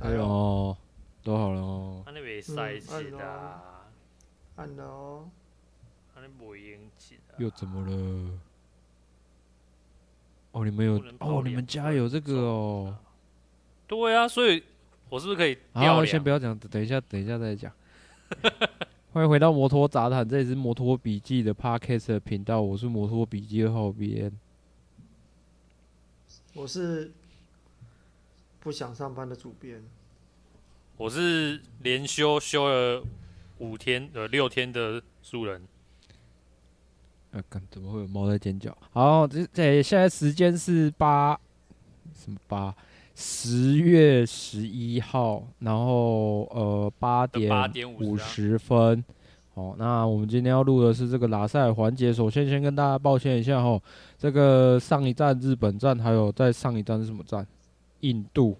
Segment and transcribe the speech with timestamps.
[0.00, 0.76] 可以哦，
[1.22, 2.04] 都好了哦。
[7.38, 8.30] 又怎么了？
[10.52, 12.96] 哦，你们有哦，你们家有这个哦。
[13.86, 14.62] 对啊，所以
[15.10, 15.56] 我是不是可以？
[15.74, 17.70] 好，先不要讲，等一下，等一下再讲。
[19.12, 24.32] 欢迎回到摩托杂谈，这里是摩托笔记的 Podcast 的频道，我是摩托笔记的浩编，
[26.54, 27.12] 我是。
[28.66, 29.80] 不想上班的主编，
[30.96, 33.00] 我是连休休了
[33.58, 35.62] 五天呃六天的素人。
[37.70, 38.76] 怎么会有猫在尖叫？
[38.90, 41.38] 好，这这现在时间是八
[42.12, 42.74] 什么八
[43.14, 47.48] 十月十一号，然后呃八点
[48.00, 49.04] 五十分。
[49.54, 52.12] 好，那我们今天要录的是这个拉赛环节。
[52.12, 53.80] 首先，先跟大家抱歉一下哈，
[54.18, 57.46] 这个上一站日本站，还有在上一站是什么站？
[58.00, 58.56] 印度，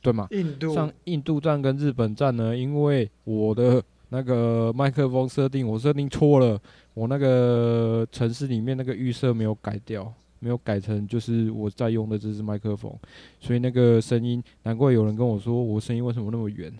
[0.00, 0.26] 对吗？
[0.30, 6.60] 印度像印度站跟日本站呢，因为我的那个麦克风设定我设定错了，
[6.94, 12.92] 我那个城市里面那个预设没有改掉，没有改成就是我在用的这支麦克风，
[13.40, 16.72] 所以那个声音，难怪有人跟我说我声音为什么那么远，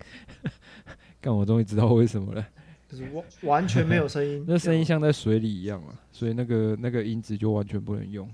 [1.20, 2.46] 但我终于知道为什么了，
[2.88, 8.28] 就是完完全没有声音， 那声音像在水里一样啊，所以那个那个音质就完全不能用。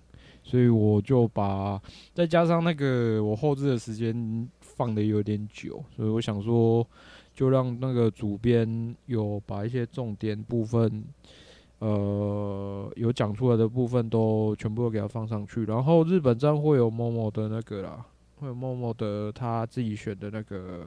[0.45, 1.81] 所以我就把
[2.13, 6.87] 再加上那个我后置的时间放的有点久，所以我想说，
[7.35, 11.03] 就让那个主编有把一些重点部分，
[11.79, 15.65] 呃，有讲出来的部分都全部都给他放上去。
[15.65, 18.05] 然后日本站会有 Momo 的那个啦，
[18.37, 20.87] 会有 Momo 的他自己选的那个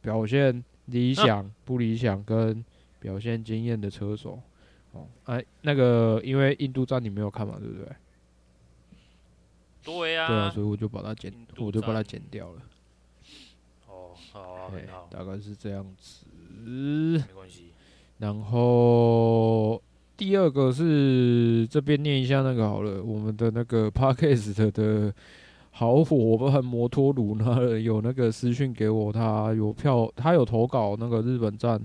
[0.00, 2.64] 表现理想不理想跟
[3.00, 4.40] 表现经验的车手。
[4.92, 7.88] 哦，哎，那个因为印度站你没有看嘛，对不对？
[9.82, 12.62] 对呀，对啊，所以我就把它剪，我就把它剪掉了。
[13.88, 16.26] 哦，好啊，很好，大概是这样子。
[16.64, 17.72] 没关系。
[18.18, 19.82] 然后
[20.16, 25.12] 第二个是这边念一下那个好了，我们的那个 Podcast 的
[25.70, 31.80] 好伙伴摩托鲁呢，有那个私讯给我，他有票，他有投稿那个日本站。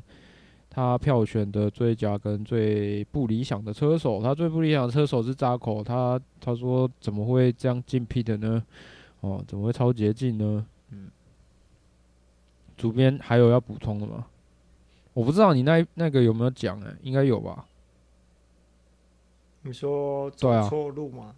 [0.76, 8.62] 他票选的最佳跟最不理想的车手，他最不理想的车手是扎口，他他说怎么会这样进 pit 的呢？
[9.22, 10.66] 哦，怎么会超捷径呢？
[10.90, 11.10] 嗯，
[12.76, 14.28] 主编还有要补充的吗？
[15.14, 17.66] 我不知道你那那个有没有讲哎，应该有吧？
[19.62, 21.34] 你说走错路吗？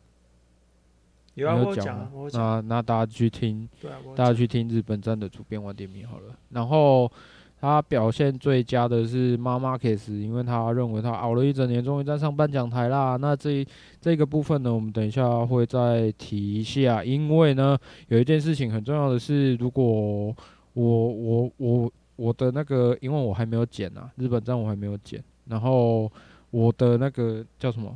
[1.36, 3.70] 有啊，我讲，那那大家去听，
[4.16, 7.12] 大家去听日本站的主编晚点名好了，然后。
[7.60, 13.16] 他表现最佳的是马马克斯，因为他认为他熬了一整年，终于站上颁奖台啦。
[13.16, 13.66] 那这
[14.00, 17.04] 这个部分呢，我们等一下会再提一下。
[17.04, 17.78] 因为呢，
[18.10, 19.84] 有一件事情很重要的是，如果
[20.74, 26.12] 我我我我的那个，因为我还没有剪啊，日本站我还没有剪，然后
[26.52, 27.94] 我的那个叫什么？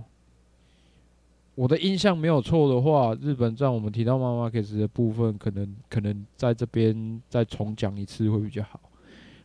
[1.53, 8.79] 我的印象没有错的话，日本站我们提到马马克斯的部分，可能可能在这边再重讲一次会比较好。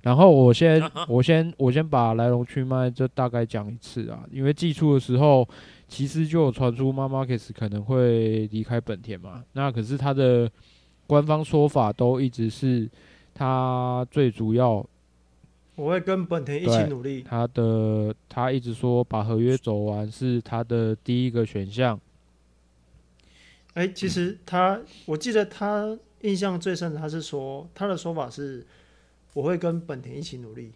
[0.06, 5.48] 然后我先， 我先，我先把来龙去脉就大概讲一次啊，因为寄出的时候，
[5.88, 9.42] 其实就有传出妈妈 Kiss 可能会离开本田嘛。
[9.54, 10.48] 那可是他的
[11.08, 12.88] 官方说法都一直是，
[13.34, 14.86] 他最主要，
[15.74, 17.22] 我会跟本田一起努力。
[17.22, 22.00] 他的他一直说把合约走完是他的第一个选项。
[23.74, 28.64] 哎，其实他，我记得他印象最深的，他是说他的说法是。
[29.36, 30.72] 我会跟本田一起努力。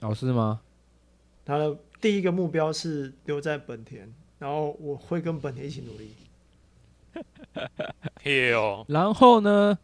[0.00, 0.60] 哦，是吗？
[1.44, 6.10] 他的第一个目标是留在本田，然后我会跟本田一起努力。
[8.88, 9.78] 然后呢？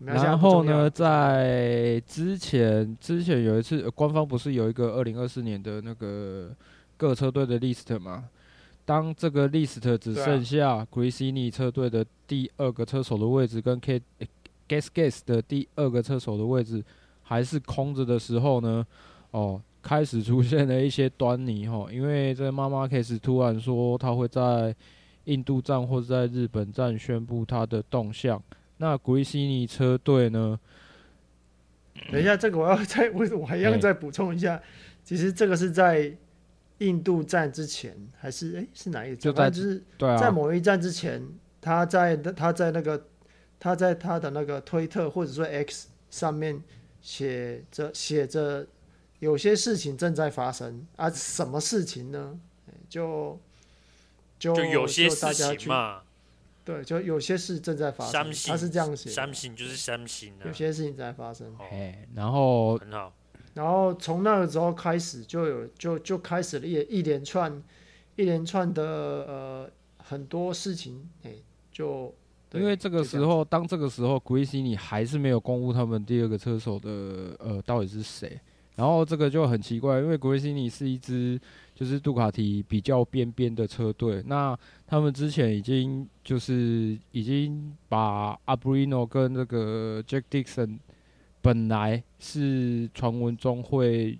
[0.00, 0.90] 然后呢？
[0.90, 6.50] 在之前，之前有一次，官方不是有一个二零二四年的那个
[6.96, 8.28] 各车队的 list 吗？
[8.84, 14.02] 当这个 list 只剩下 Gresini 车队的第二个车手的位置，跟 K
[14.68, 16.82] Gasgas 的第二个车手的位置。
[17.30, 18.84] 还是空着的时候呢，
[19.30, 24.74] 哦，开始出现了一些端倪哈，因为这马马克斯突然说他会在
[25.26, 28.42] 印度站或者在日本站宣布他的动向。
[28.78, 30.58] 那古利西尼车队呢？
[32.10, 34.62] 等一下， 这个我要再我我还要再补充一下，欸、
[35.04, 36.12] 其实这个是在
[36.78, 39.18] 印度站之前，还是哎、欸、是哪一站？
[39.20, 39.80] 就在就是
[40.18, 41.22] 在某一站之前，
[41.60, 43.06] 他在他在那个
[43.60, 46.60] 他在他的那个推特或者说 X 上面
[47.00, 48.66] 写着写着
[49.18, 52.38] 有些事情正在发生啊，什么事情呢？
[52.88, 53.38] 就
[54.38, 56.02] 就，就有些事情嘛。
[56.62, 61.56] 对，就有些事正在发生，他是这样写，三星就是相信，有些事情在发生。
[61.58, 63.12] 哎，然后很好，
[63.54, 67.60] 然后从那个时候开始，就有就就开始了一一连串
[68.16, 71.32] 一连串的呃很多事情，哎，
[71.72, 72.14] 就
[72.52, 78.40] 因为这个时候，当这个时候，Gresini 还是没有公布他们第二个车手的呃到底是谁，
[78.76, 81.40] 然后这个就很奇怪，因为 Gresini 是一支。
[81.72, 84.54] 就是杜卡迪比较边边的车队，那
[84.86, 90.78] 他们之前已经就是已经把阿布里诺跟这个 Jack Dixon
[91.40, 94.18] 本来是传闻中会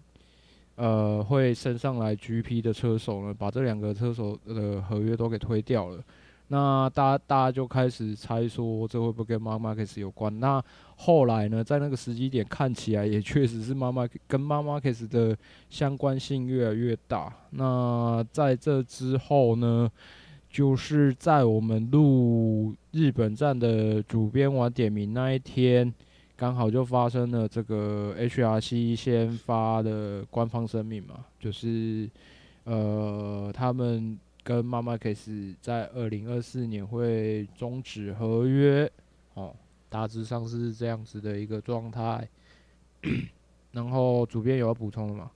[0.77, 6.03] 呃会升上来 GP 的车手呢，把这两个车手的合约都给推掉了。
[6.53, 10.41] 那大家大家就开始猜说，这会不会跟 Marc Marquez 有关？
[10.41, 10.61] 那
[10.97, 15.39] 后来呢，在那个时机点看起来也确实是 Marc Marquez 跟 Marc Marquez 的
[15.69, 17.33] 相关性越来越大。
[17.51, 19.89] 那在这之后呢，
[20.51, 25.95] 就是在我们录日本站的主编晚点名那一天，
[26.35, 32.11] 刚好就发生了这个 HRC 先发的官方声明嘛，就是
[32.65, 34.19] 呃他们。
[34.51, 38.91] 跟 Marc Marquez 在二零二四年会终止合约，
[39.35, 39.55] 哦，
[39.89, 42.29] 大致上是这样子的一个状态。
[43.71, 45.31] 然后主编有要补充的吗？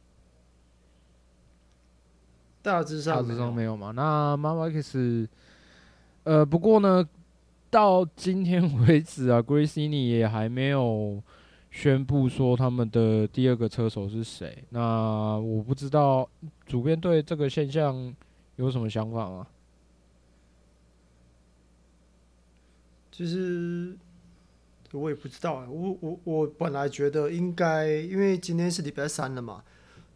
[2.61, 3.93] 大致上大致上没有嘛。
[3.93, 5.29] 那 Marc Marquez，
[6.25, 7.09] 呃，不过呢，
[7.71, 11.23] 到今天为止啊 g r a c i n i 也还没有
[11.71, 14.65] 宣布说他们的第二个车手是谁。
[14.71, 16.29] 那我不知道
[16.67, 18.13] 主编对这个现象。
[18.57, 19.47] 有什么想法吗？
[23.11, 23.97] 其实
[24.93, 25.67] 我也不知道。
[25.69, 29.65] 我我我本来觉得应该，因为今天是礼拜三了嘛，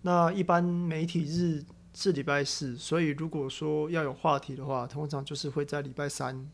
[0.02, 1.64] 那一般媒体日
[1.94, 6.49] 是礼拜四，所以如果说要有话题的话，通常就是会在礼拜三，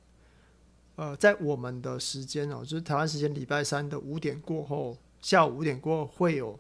[0.97, 6.59] 呃，在我们的时间哦，就是台湾时间礼拜三的五点过后，下午五点过后会有。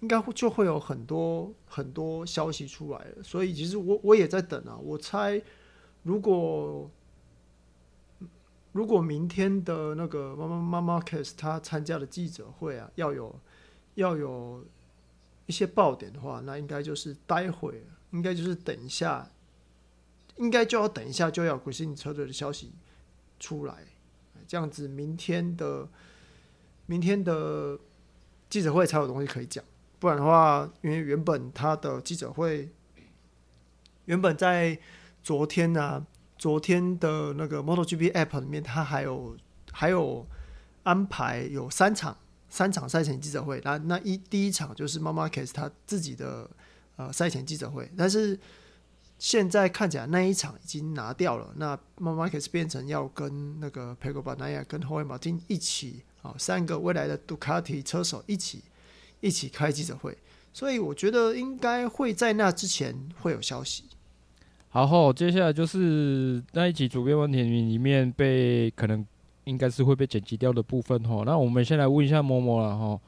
[0.00, 4.78] 应该会就会有很多很多消息出来了，所以其实我我也在等啊。
[4.80, 5.42] 我猜，
[6.04, 6.88] 如果
[8.70, 13.40] 如果明天的那个妈妈妈妈 Marquez 他参加的记者会啊，要有
[13.96, 14.64] 要有
[15.46, 19.28] 一些爆点的话，那应该就是待会，应该就是等一下，
[20.36, 22.70] 应该就要等一下就要 Gresini 车队的消息
[23.40, 23.84] 出来，
[24.46, 25.88] 这样子明天的
[26.86, 27.80] 明天的
[28.48, 29.64] 记者会才有东西可以讲。
[29.98, 32.68] 不然的话，因为原本他的记者会，
[34.04, 34.78] 原本在
[35.22, 36.06] 昨天呢、
[36.36, 39.36] 昨天的那个 MotoGP App 里面，他还有
[39.72, 40.24] 还有
[40.84, 42.16] 安排有三场
[42.48, 43.60] 三场赛前记者会。
[43.64, 46.48] 那那一第一场就是 Marc Marquez 他自己的
[46.96, 48.38] 呃赛前记者会，但是
[49.18, 51.52] 现在看起来那一场已经拿掉了。
[51.56, 58.62] 那 Marc Marquez 变成要跟那个 Pecco Bagnaia 跟 Jorge Martin 一起啊，三个未来的杜卡迪车手一起。
[59.20, 60.16] 一起开记者会，
[60.52, 63.84] 所以我觉得应该会在那之前会有消息。
[64.70, 69.04] 好后，接下来就是那一集主编问题里面被可能
[69.44, 71.22] 应该是会被剪辑掉的部分哈。
[71.24, 73.00] 那我们先来问一下某某了哈。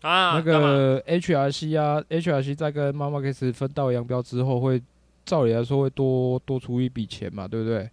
[0.00, 4.80] 啊，那个 HRC 啊，HRC 在跟 Marc Marquez 分道扬镳之后，会
[5.24, 7.90] 照理来说会多多出一笔钱嘛，对不对？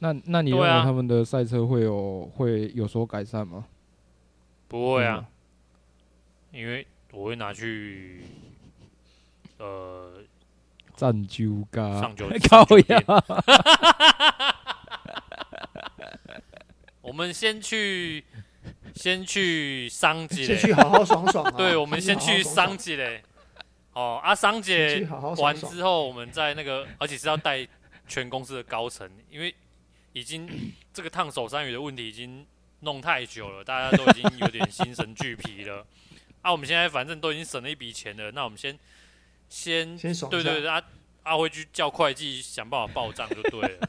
[0.00, 3.64] 那那你认为他们的赛车会有会有所改善吗？
[4.68, 5.26] 不会啊。
[6.56, 8.22] 因为我会拿去，
[9.58, 10.10] 呃，
[10.94, 12.26] 赞助咖，上酒
[17.02, 18.24] 我们先去，
[18.94, 21.50] 先去桑吉， 先去好好爽爽，啊。
[21.58, 23.22] 对，我们先去桑吉嘞。
[23.92, 27.68] 哦，啊，桑姐完之后，我们在那个，而且是要带
[28.08, 29.54] 全公司的高层，因为
[30.14, 32.46] 已经这个烫手山芋的问题已经
[32.80, 35.86] 弄太久了，大家都已经有点心神俱疲了。
[36.46, 38.78] 啊，我们现在反正都已经省了一笔钱了，那我们先
[39.48, 40.80] 先先爽，对对对，阿
[41.24, 43.88] 阿辉去叫会计想办法报账就对了。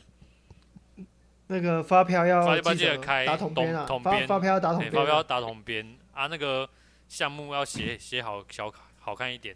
[1.46, 6.68] 那个发票要发票记得开打统编啊，统编发票要打统编，发票要打统编啊，那个
[7.08, 9.56] 项目要写写好小卡好看一点。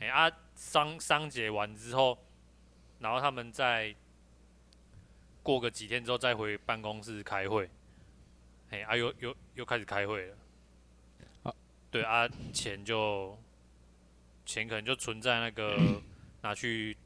[0.00, 2.18] 哎、欸、啊，商商结完之后，
[2.98, 3.94] 然后他们再
[5.40, 7.70] 过个几天之后再回办公室开会，
[8.70, 10.38] 哎啊又又又开始开会了，啊
[11.94, 13.38] 对啊钱就
[14.44, 15.76] 钱可能就存在那个
[16.42, 16.96] 拿去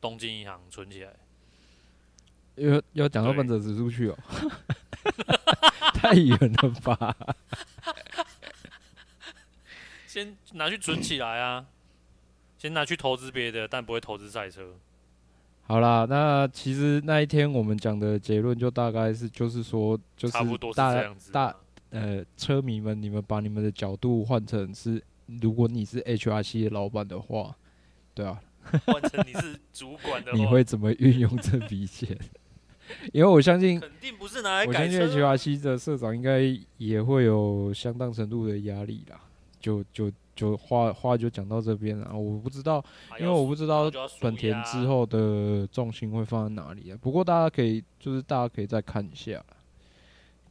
[0.00, 1.12] 东京银行存起来，
[2.54, 4.16] 要要讲到本泽指数去哦，
[5.94, 7.16] 太远了吧？
[10.06, 11.66] 先拿去存起来啊，
[12.56, 14.76] 先拿去投资别的，但不会投资赛车。
[15.64, 21.52] 好啦，那其实那一天我们讲的结论就大概是，就是说，就是大差不多是这样子大
[21.90, 25.02] 呃车迷们，你们把你们的角度换成是，
[25.40, 27.56] 如果你是 HRC 的老板的话，
[28.14, 28.40] 对啊，
[28.86, 32.16] 换成你是主管的话，你会怎么运用这笔钱？
[33.12, 35.02] 因为我相信，肯定不是拿来改车。
[35.02, 36.40] 我相信 HRC 的社长应该
[36.76, 39.20] 也会有相当程度的压力啦。
[39.58, 42.84] 就就就话话就讲到这边了，我不知道，
[43.18, 43.90] 因为我不知道
[44.20, 46.98] 本田之后的重心会放在哪里啊。
[47.00, 49.44] 不过大家可以就是大家可以再看一下，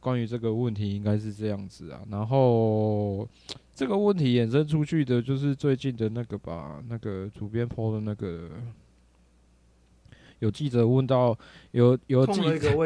[0.00, 2.00] 关于这个问题应该是这样子啊。
[2.10, 3.28] 然后
[3.74, 8.50] 这个问题衍生出去的就是最近的那个吧，那个主编 PO 的那个。
[10.40, 11.34] 有记者问到，
[11.70, 12.76] 有有记者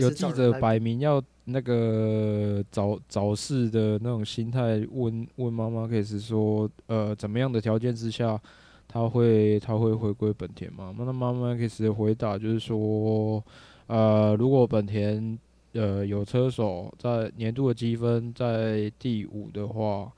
[0.00, 8.40] 有记者摆明要那个找找事的那种心态，问问妈妈，可以是说，呃，怎么样的条件之下，
[8.88, 10.94] 他会他会回归本田吗？
[10.96, 13.44] 那妈妈可以是回答就是说，
[13.86, 15.38] 呃，如果本田
[15.72, 20.12] 呃有车手在年度的积分在第五的话，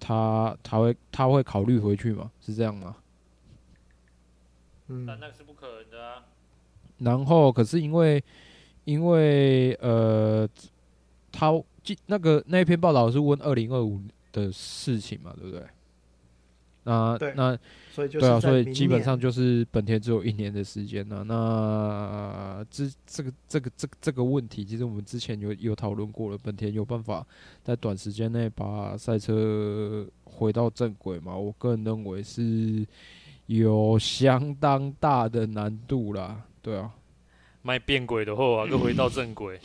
[0.00, 2.30] 他他会他会考虑回去吗？
[2.40, 2.96] 是这样吗？
[4.88, 6.24] 嗯，但那个是不可能的啊。
[6.98, 8.22] 然后，可是因为，
[8.84, 10.48] 因为呃，
[11.30, 11.52] 他
[12.06, 14.00] 那个那篇报道是问二零二五
[14.32, 15.62] 的事情嘛，对不对？
[16.86, 17.58] 那对那
[17.90, 21.22] 所以就对啊，所以基本上就是本田只有一年的时间了。
[21.24, 26.38] 那这这个这个这个这个问题，其实我们之前有有讨论过了。
[26.38, 27.26] 本田有办法
[27.62, 31.36] 在短时间内把赛车回到正轨吗？
[31.36, 32.86] 我个人认为是。
[33.46, 36.90] 有相当大的难度啦，对啊，
[37.62, 39.60] 卖变轨的话，又回到正轨，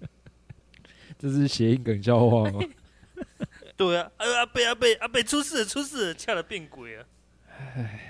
[1.18, 2.58] 这是谐音梗笑话吗？
[3.80, 7.04] 对啊，哎阿贝阿贝阿贝出事了出事了，吓了变鬼啊！
[7.76, 8.00] 哎，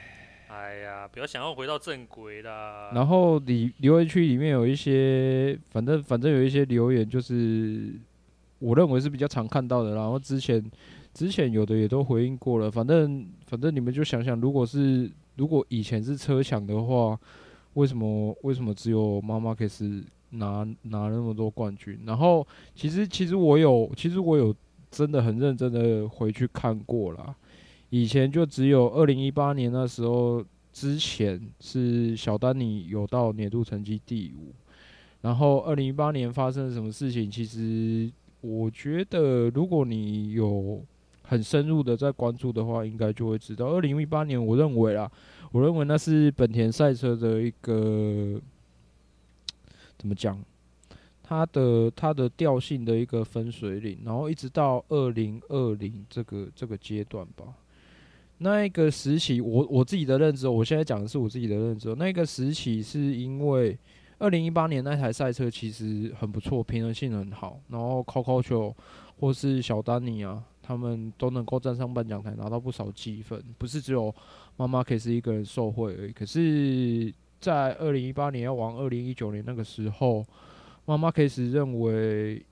[0.49, 2.91] 哎呀，不要想要回到正轨啦。
[2.93, 7.95] 然后里留言区里面有一些，反正反正有一些留言，就是
[8.59, 9.95] 我认为是比较常看到的。
[9.95, 10.69] 然后之前。
[11.13, 17.19] 之前有的也都回应过了，反正反正你们就想想，如果是如果以前是车抢的话，
[17.75, 19.69] 为什么为什么只有妈妈可以
[20.31, 21.99] 拿拿那么多冠军？
[22.07, 22.47] 然后
[22.77, 24.55] 其实其实我有其实我有
[24.91, 27.35] 真的很认真的回去看过了，
[27.91, 34.53] 以前就只有二零一八年那时候之前是小丹尼有到年度成绩第五，
[35.23, 37.31] 然后二零一八年发生了什么事情？
[37.31, 40.83] 其实我觉得如果你有
[41.23, 43.67] 很深入的在关注的话，应该就会知道。
[43.67, 45.11] 二零一八年，我认为啊，
[45.53, 48.41] 我认为那是本田赛车的一个
[49.97, 50.37] 怎么讲？
[51.31, 57.55] 它的它的调性的一个分水岭，然后一直到二零二零这个这个阶段吧。
[58.39, 61.95] 那一个时期，我我自己的认知，我现在讲的是我自己的认知。
[61.95, 63.79] 那个时期是因为
[64.19, 68.75] 二零一八年那台赛车其实很不错，平衡性很好，然后 Coco 球
[69.21, 70.43] 或是小丹尼啊。
[70.61, 74.13] 他们都能够站上颁奖台，拿到不少积分，不是只有
[74.57, 76.13] 妈妈可以是一个人受惠而已。
[76.13, 80.25] 可是，在二零一八年要往二零一九年那个时候，
[80.91, 82.45] 妈妈 case 认为，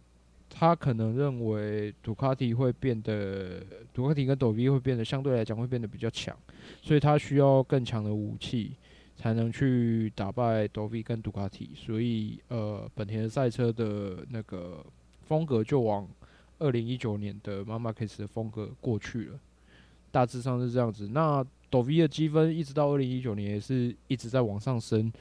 [0.49, 3.61] 他可能认为杜卡迪会变得，
[3.93, 6.37] 杜卡迪跟斗 V 会变得相对来讲会变得比较强，
[6.81, 8.77] 所以他需要更强的武器
[9.17, 11.71] 才能去打败斗 V 跟杜卡迪。
[11.75, 14.87] 所以，呃，本田的赛车的那个
[15.27, 16.09] 风格就往。
[16.61, 19.39] 二零一九年的妈妈 case 的风格过去了，
[20.11, 21.09] 大致上是这样子。
[21.13, 25.13] 那斗 V 的积分一直到二零一九年也是一直在往上升，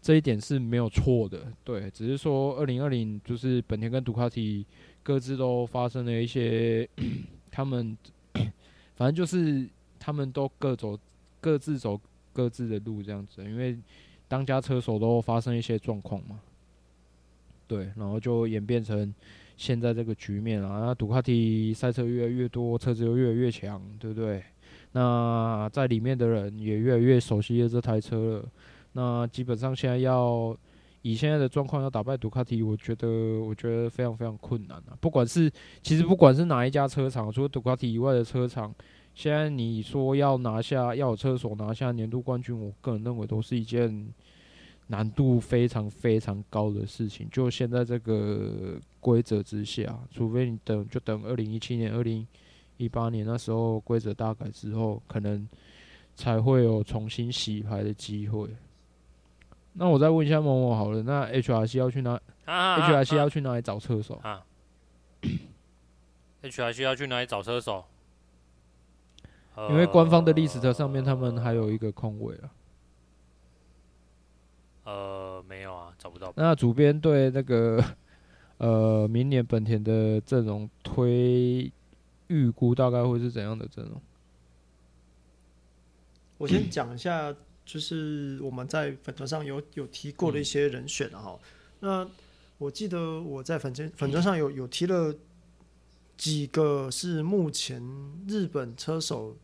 [0.00, 1.52] 这一点是没有错的。
[1.64, 4.64] 对，只是说二零二零就是本田跟杜卡迪
[5.02, 6.88] 各自都发生了一些，
[7.50, 7.96] 他们
[8.96, 10.98] 反正就是他们都各走
[11.40, 12.00] 各自走
[12.32, 13.76] 各自的路这样子，因为
[14.26, 16.40] 当家车手都发生一些状况嘛。
[17.66, 19.14] 对，然后就演变成。
[19.58, 24.40] 现在这个局面啊，那杜卡迪赛车越来越多，车子又越来越强，对不对？
[24.92, 28.48] 那在里面的人也越来越熟悉这台车了。
[28.98, 30.56] 那基本上现在要
[31.02, 33.06] 以现在的状况要打败杜卡迪，我觉得
[33.38, 34.98] 我觉得非常非常困难啊。
[35.00, 35.48] 不管是
[35.84, 38.74] 其实不管是哪一家车厂，除了杜卡迪以外的车厂，
[39.14, 44.08] 现在你说要拿下要车手拿下年度冠军，我个人认为都是一件
[44.88, 47.28] 难度非常非常高的事情。
[47.30, 52.26] 就现在这个规则之下，除非你等，就等二零一七年、二零
[52.78, 55.48] 一八年那时候规则大改之后，可能
[56.16, 58.48] 才会有重新洗牌的机会。
[59.78, 62.20] 那我再问一下某某好了，那 HRC 要去哪？
[62.46, 64.16] 啊，HRC 要去哪里找车手？
[64.22, 64.44] 啊，
[66.42, 67.84] HRC 要去哪里找车手？
[69.70, 72.50] 因为官方的 list 上面他们还有一个空位啊。
[74.84, 76.32] 呃，没有啊，找不到。
[76.36, 77.82] 那主编对那个
[78.58, 81.70] 呃明年本田的阵容推
[82.28, 84.00] 预估大概会是怎样的阵容？
[86.38, 87.34] 我先讲一下。
[87.68, 91.38] 就是我们在粉专上有有提过的一些人选哈，
[91.80, 92.08] 那
[92.56, 95.14] 我记得我在粉专粉专上有有提了
[96.16, 97.82] 几个是目前
[98.26, 99.36] 日本车手，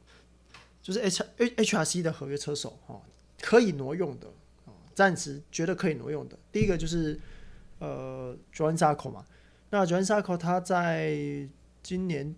[0.81, 2.99] 就是 H H H R C 的合约车手哈，
[3.43, 4.27] 可以挪用的，
[4.95, 6.39] 暂时觉得可以挪用的。
[6.51, 7.21] 第一个就是
[7.79, 9.27] 呃 Johann Zarco 嘛，
[9.69, 11.47] 那 Johann Zarco 他在
[11.83, 12.35] 今年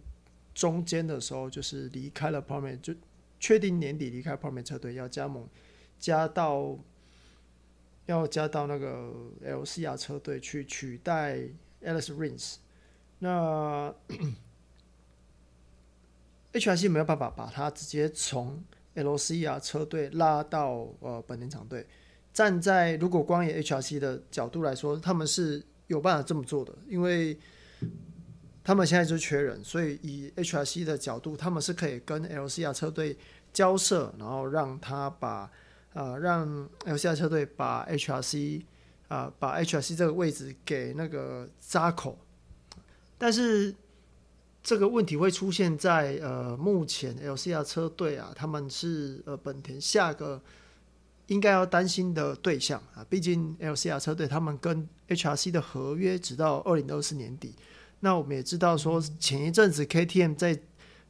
[0.53, 2.93] 中间的时候就是离开了 Pramac，就
[3.39, 5.49] 确定年底离开 Pramac 车队要加盟。
[5.99, 6.79] 加到
[8.07, 9.13] 要加到那个
[9.45, 11.39] LCR 车队去取代
[11.83, 12.57] Alice Rins，
[13.19, 13.93] 那
[16.53, 18.63] HRC 没有办法把他直接从
[18.95, 21.85] LCR 车队拉到呃本田厂队。
[22.33, 27.37] 站在如果光以 HRC 的角度来说，他们是有办法这么做的，因为
[28.63, 33.17] 他们现在就缺人，所以以 HRC 的角度，他们是可以跟 LCR 车队
[33.53, 35.51] 交涉，然后让他把。
[35.97, 38.61] 啊、呃，让 LCR 车队把 HRC
[39.09, 42.19] 啊、呃，把 HRC 这个位置给那个扎口，
[43.17, 43.75] 但是
[44.63, 50.43] 这个问题会出现在呃，目前 LCR 车队啊，他们是呃本田下个
[51.29, 57.55] 应该要担心的对象啊，毕竟 LCR 车队他们跟 HRC 的合约直到二零二四年底，
[58.01, 60.61] 那我们也知道说前一阵子 KTM 在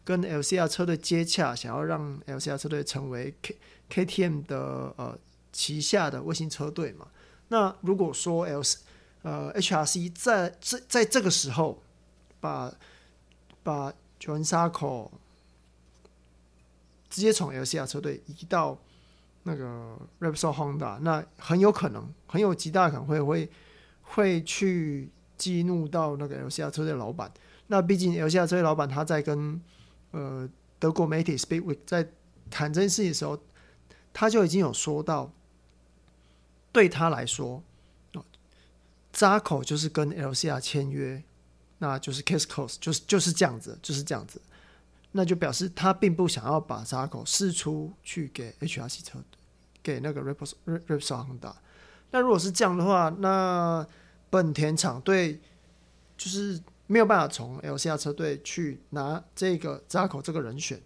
[0.04, 3.56] 跟 LCR 车队接洽，想要让 LCR 车队成为 K
[3.90, 5.18] KTM 的呃
[5.52, 7.06] 旗下的卫星车队嘛，
[7.48, 8.62] 那如果说 L
[9.22, 11.82] 呃 HRC 在这在这个时候
[12.40, 12.72] 把
[13.62, 15.10] 把 Johann Zarco
[17.08, 18.78] 直接从 LCR 车队移到
[19.44, 23.50] 那个 Repsol Honda，那很有可能很有极大可能会会
[24.02, 27.32] 会去激怒到那个 LCR 车队老板。
[27.68, 29.60] 那毕竟 LCR 车队老板他在跟
[30.10, 32.08] 呃德国媒体 Speak Week 在
[32.50, 33.38] 谈这件事情的时候。
[34.18, 35.30] 他就已经有说到，
[36.72, 37.62] 对他来说，
[39.12, 41.22] 扎口就是跟 LCR 签约，
[41.76, 44.40] 那就是 case close，就是就是这样子，就是这样子，
[45.12, 49.18] 那就表示他并不想要把扎口释出去给 HRC 车，
[49.82, 51.52] 给那个 Repsol Repsol Honda。
[52.10, 53.86] 那如果是这样的话，那
[54.30, 55.38] 本田厂队
[56.16, 60.80] 就是没有办法从 LCR 车队去拿这个扎口这个人选，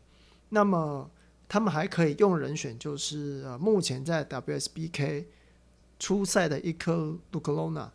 [0.49, 1.09] 那么。
[1.51, 5.25] 他们还可以用人选，就是呃，目前在 WSBK
[5.99, 7.93] 初赛的一颗卢克隆纳。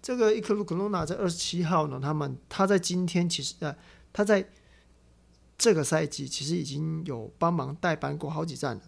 [0.00, 3.76] 这个一颗卢克隆纳在二十七号呢，他们他在今天其实呃，
[4.10, 4.48] 他在
[5.58, 8.82] 这个赛季其实已经有帮忙代班过好几站了。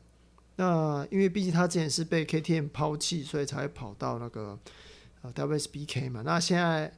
[0.56, 4.58] 那因为毕竟他之前是被 KTM 抛弃，所以才跑到那个
[5.20, 6.22] 呃 WSBK 嘛。
[6.22, 6.90] 那现在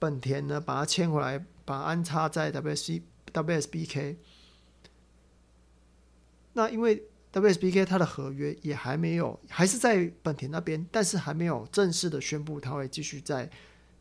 [0.00, 3.02] 本田呢，把他签回来，把安插在 WSC
[3.32, 4.16] WSBK。
[6.54, 13.50] 那因为 WSBK 它的合约也还没有，还是在本田那边，但是还没有正式的宣布他会继续在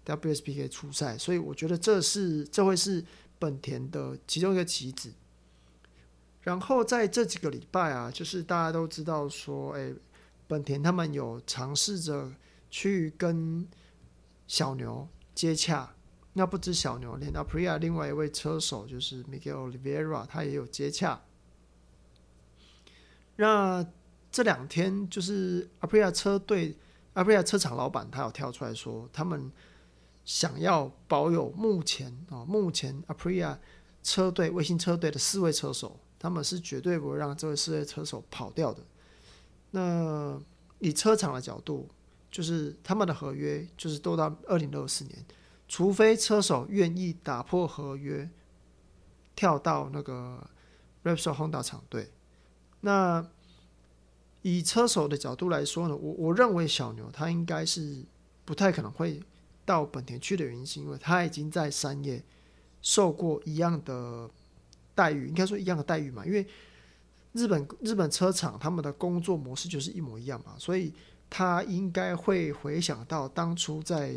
[0.05, 3.03] WSBK 出赛，所以我觉得这是这会是
[3.39, 5.11] 本田的其中一个棋子。
[6.41, 9.93] 然后在这几个礼拜啊，就是大家都知道说，哎，
[10.45, 12.31] 本田他们有尝试着
[12.69, 13.67] 去跟
[14.45, 15.95] 小牛接洽，
[16.33, 21.23] 那不止小牛，连到 Pria 另外一位车手就是 Miguel Oliveira，他也有接洽。
[23.36, 23.86] 那
[24.32, 26.78] 这两天就是阿普利亚车队、
[27.13, 29.52] 阿普利亚车厂老板，他有跳出来说，他们
[30.26, 33.60] 想要保有目前啊，目前阿普利亚
[34.02, 38.84] 车队卫星车队的四位车手，他们是绝对不会让这位四位车手跑掉的。
[39.72, 40.39] 那
[40.80, 41.89] 以车厂的角度，
[42.30, 45.26] 就是他们的合约就是都到二零二四年，
[45.67, 48.30] 除非车手愿意打破合约，
[49.36, 50.48] 跳到那个
[51.04, 52.12] Repsol Honda 厂队。
[52.86, 53.26] 那
[54.41, 58.04] 以车手的角度来说呢，我我认为小牛他应该是
[58.43, 59.22] 不太可能会
[59.65, 62.22] 到本田去的原因，是因为他已经在三叶
[62.82, 64.30] 受过一样的
[64.93, 66.26] 待遇，应该说一样的待遇嘛。
[66.26, 66.46] 因为
[67.32, 70.93] 日本日本车厂他们的工作模式就是一模一样嘛，所以
[71.30, 74.13] 他应该会回想到当初在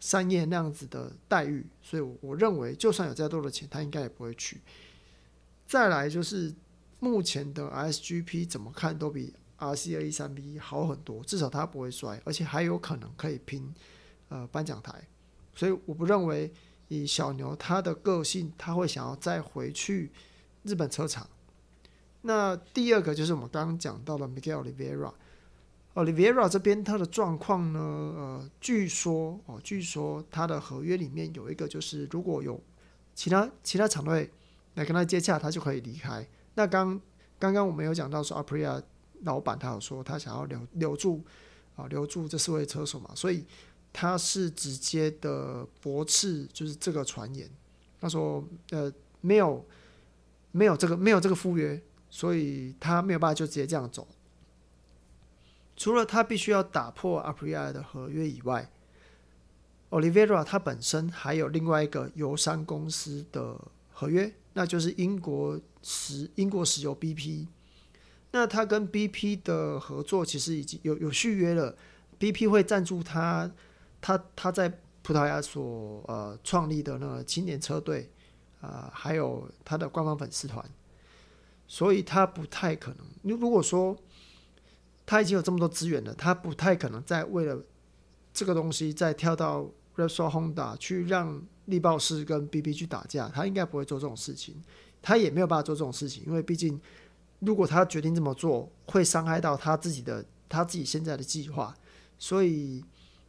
[0.00, 4.60] 三叶那样子的待遇，所以我认为就算有再多的钱，他应该也不会去。
[5.66, 6.52] 再来就是
[7.04, 13.74] 目前的 SGP 怎么看都比 RC 二一三 B 好很多，至少他不会摔，而且还有可能可以拼
[14.30, 15.06] 呃颁奖台，
[15.54, 16.50] 所以我不认为
[16.88, 20.10] 以小牛他的个性，他会想要再回去
[20.62, 21.28] 日本车厂。
[22.22, 25.12] 那第二个就是我们刚刚讲到的 Miguel Oliveira。
[25.92, 32.60] Olivera 这边他的状况呢，呃，据说哦，据说他的合约里面有一个就是如果有
[33.14, 34.30] 其他其他厂队
[34.74, 36.26] 来跟他接洽，他就可以离开。
[36.54, 37.00] 那刚
[37.38, 38.82] 刚刚我们有讲到说 apria。
[39.22, 41.24] 老板他有说他想要留留住
[41.76, 43.42] 啊，留住这四位车手嘛，所以
[43.90, 47.48] 他是直接的驳斥，就是这个传言。
[47.98, 49.64] 他说呃没有
[50.50, 54.06] 没有这个没有这个赴约，所以他没有办法就直接这样走。
[55.74, 58.70] 除了他必须要打破 apria 的合约以外
[59.88, 63.58] ，Olivera 他本身还有另外一个油商公司的
[63.90, 67.46] 合约，那就是英国石英国石油 BP。
[68.32, 71.76] 那他跟 BP 的合作其实已经有有续约了
[72.18, 73.48] ，BP 会赞助他，
[74.00, 78.10] 他他在葡萄牙所呃创立的那个青年车队
[78.60, 80.64] 啊、还有他的官方粉丝团，
[81.68, 83.06] 所以他不太可能。
[83.22, 83.96] 你如果说
[85.04, 87.62] 他已经有这么多资源了，他不太可能再为了
[88.32, 94.54] 这个东西再跳到 Repsol Honda 去让力豹师跟 BB 去打架，他应该不会做这种事情，
[95.02, 96.80] 他也没有办法做这种事情，因为毕竟。
[97.40, 101.74] 如果他决定这么做，会伤害到他自己的他自己现在的计划，
[102.18, 102.82] 所以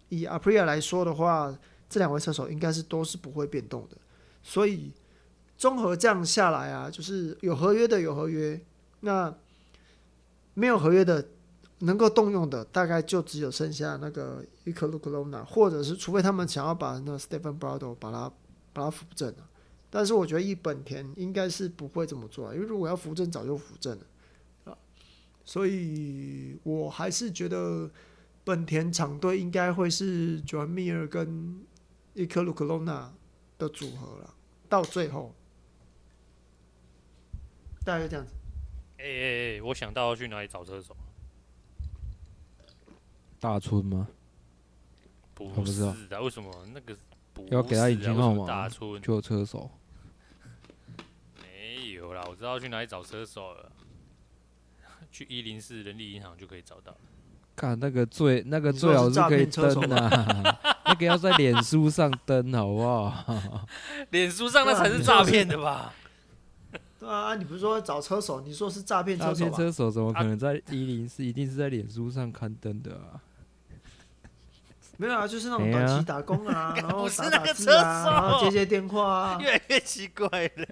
[0.08, 1.54] 以 Aprilia 来说的话，
[1.90, 3.98] 这两位车手应该是都是不会变动的。
[4.42, 4.94] 所以
[5.58, 8.62] 综合这样下来啊，就是有合约的有合约，
[9.02, 9.36] 那
[10.54, 11.28] 没有合约的
[11.80, 18.32] 能够动用的，大概就只有剩下那个 Iker Lecuona，或者是除非他们想要把那 Stephen Bradl 把他
[18.74, 19.50] 把他扶正了。
[19.90, 24.06] 但是我觉得，一本田应该是不会这么做，因为如果要扶正，早就扶正了
[24.66, 24.78] 啊。
[25.46, 27.90] 所以我还是觉得
[28.44, 31.66] 本田厂队应该会是 Joan Mir 跟
[32.16, 33.10] Iker Lecuona
[33.58, 34.34] 的组合了。
[34.68, 35.34] 到最后，
[37.86, 38.34] 大概就这样子。
[38.98, 40.98] 哎哎哎，我想到要去哪里找车手？
[43.40, 44.08] 大村吗？
[45.36, 46.98] 不是的，为什么那个
[47.52, 48.68] 要给他引擎号码？
[48.70, 49.70] 就有车手。
[52.28, 53.72] 我知道去哪里找车手了，
[55.12, 56.96] 去一零四人力银行就可以找到。
[57.56, 63.68] 看那个最那个最好是可以登啊， 那个要在脸书上登好不好？
[64.12, 65.94] 脸书上那才是诈骗的吧？
[67.00, 69.34] 对啊，你不是说找车手，你说是诈骗车手？
[69.34, 71.24] 诈骗车手怎么可能在一零四？
[71.24, 73.22] 一定是在脸书上刊登的啊。
[74.98, 80.68] 没有啊，就是那种短期打工啊， 然后打打字啊，然后接接电话啊，越来越奇怪了。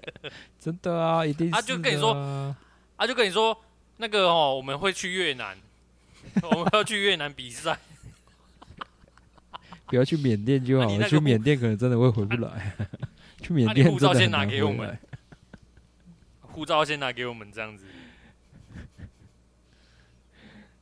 [0.58, 1.52] 真的啊，一定是。
[1.52, 2.54] 他就跟你说，
[2.96, 3.56] 他就跟你说，
[3.98, 5.56] 那个哦，我们会去越南，
[6.42, 7.78] 我们要去越南比赛。
[9.86, 12.72] 不要去缅甸就好了，去缅甸可能真的会回不来。
[13.42, 14.98] 去缅甸，护照先拿给我们，
[16.40, 17.84] 护照先拿给我们，这样子。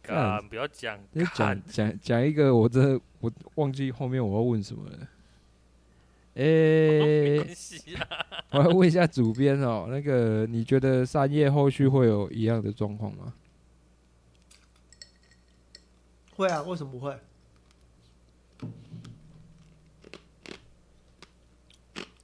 [0.08, 0.40] 啊！
[0.40, 0.98] 不要讲，
[1.34, 4.98] 讲讲讲一个，我真的我忘记后面我要问什么了。
[6.34, 7.56] 诶、欸，
[8.50, 13.34] 我要问一下主编哦，那个你觉得三叶后续会有一样的状况吗？
[16.34, 17.16] 会啊，为什么不会？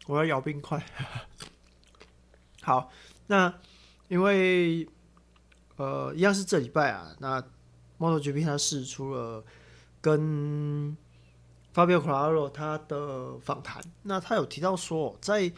[0.06, 0.82] 我要咬冰块。
[2.62, 2.90] 好，
[3.26, 3.54] 那
[4.08, 4.88] 因为
[5.76, 7.44] 呃，一样是这礼拜啊，那。
[7.98, 9.44] MotoGP 他释出了
[10.00, 10.96] 跟
[11.74, 15.52] Fabio Quartararo 他的访谈，那他有提到说，在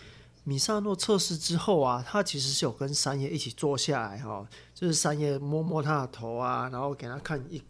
[0.45, 7.63] 米萨诺测试之后啊，他其实是有跟三叶一起坐下来哈，就是三叶摸摸他的头啊，然后给他看一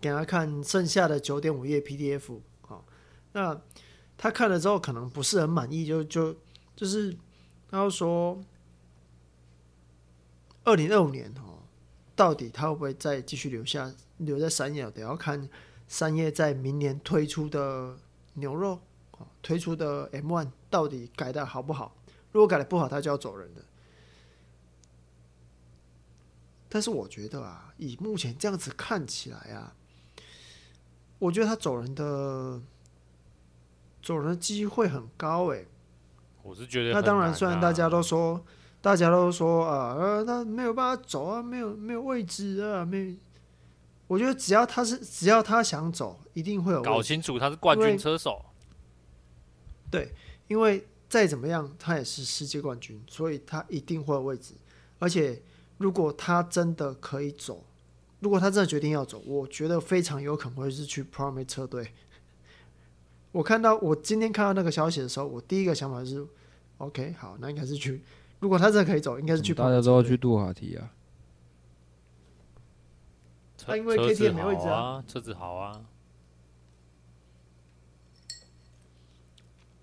[0.00, 2.80] 给他看剩下的九点五页 PDF 啊，
[3.32, 3.60] 那
[4.16, 6.34] 他看了之后可能不是很满意，就就
[6.76, 7.14] 就是
[7.70, 8.40] 他就说，
[10.62, 11.42] 二零二五年哈，
[12.14, 13.92] 到底他会不会再继续留下？
[14.18, 15.48] 留在三叶，得要看
[15.88, 17.96] 三叶在明年推出的
[18.34, 18.80] 牛肉，
[19.42, 21.96] 推出的 M one 到底改的好不好？
[22.32, 23.62] 如果改的不好，他就要走人了。
[26.68, 29.74] 但是我觉得啊，以目前这样子看起来啊，
[31.18, 32.60] 我觉得他走人的
[34.02, 35.68] 走人的机会很高诶。
[36.42, 38.44] 我是觉得，那当然，虽然大家都说，
[38.80, 43.16] 大家都说啊，呃，他没有办法走啊，没有没有位置啊，没。
[44.06, 48.44] 我觉得只要他是只要他想走，一定会有搞清楚他是冠军车手。
[49.90, 50.12] 对，
[50.48, 54.54] 因为再怎么样，他也是世界冠军，所以他一定会有位置。
[54.98, 55.40] 而且，
[55.78, 57.64] 如果他真的可以走，
[58.20, 61.92] 如果他真的决定要走，我觉得非常有可能会是去 Pramac 车队。
[63.32, 66.26] 我看到我今天看到那个消息的时候，我第一个想法是
[66.78, 68.02] ，OK，好，那应该是去。
[68.40, 69.54] 如果他真的可以走，应该是去。
[69.54, 70.92] 大家都要去杜卡迪啊。
[73.66, 75.86] 他因为 KTM 没位置啊，车子好啊，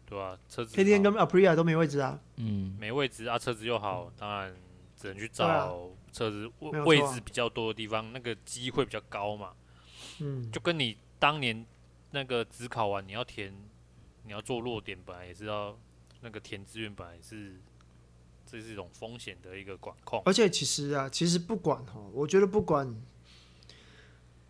[0.05, 4.55] 对啊，车子 KTM 跟 Aprilia 都没位置啊，嗯，没位置啊，车子又好，当然
[4.95, 9.53] 只能去找车子位位置比较多的地方，那个机会比较高嘛，
[10.19, 11.65] 嗯，就跟你当年
[12.11, 13.51] 那个只考完你要填，
[14.25, 15.75] 你要做落点，本来也是要
[16.21, 17.59] 那个填志愿，本来也是
[18.45, 22.95] 这是一种风险的一个管控，而且其实啊，其实不管哈，我觉得不管。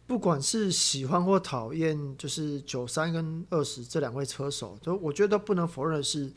[0.08, 6.30] 不管是喜欢或讨厌，就是九三跟二十这两位车手，就我觉得不能否认的是，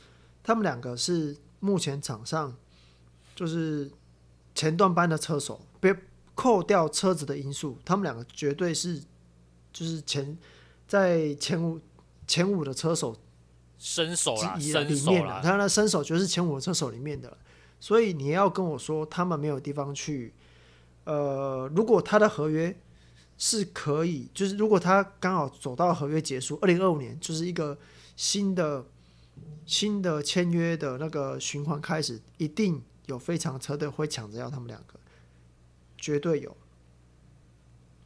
[0.44, 2.56] 他们两个是目前场上
[3.34, 3.90] 就是
[4.54, 5.92] 前段班的车手，别
[6.36, 9.02] 扣掉车子的因素，他们两个绝对是
[9.72, 10.38] 就是前
[10.86, 11.80] 在前五
[12.28, 13.16] 前五的车手
[13.76, 17.36] 身手啦，里面的，他的身手就是前五的车手里面的，
[17.80, 20.32] 所以你要跟我说他们没有地方去，
[21.02, 22.78] 呃，如果他的合约。
[23.36, 27.76] 是可以，就是如果他刚好走到合约结束，二零二五年就是一个
[28.14, 28.86] 新的
[29.66, 34.94] 新的签约的那个循环开始，一定有非常车队会抢着要他们两个，
[35.98, 36.56] 绝对有。